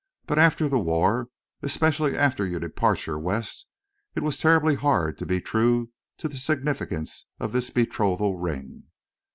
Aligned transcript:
"But 0.25 0.39
after 0.39 0.67
the 0.67 0.79
war—especially 0.79 2.17
after 2.17 2.43
your 2.43 2.59
departure 2.59 3.19
West 3.19 3.67
it 4.15 4.21
was 4.23 4.39
terribly 4.39 4.73
hard 4.73 5.15
to 5.19 5.27
be 5.27 5.39
true 5.39 5.91
to 6.17 6.27
the 6.27 6.37
significance 6.37 7.27
of 7.39 7.51
this 7.51 7.69
betrothal 7.69 8.35
ring. 8.39 8.85